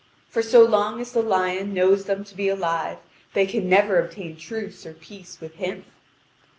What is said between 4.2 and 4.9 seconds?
truce